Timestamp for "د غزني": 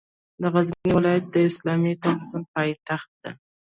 0.41-0.89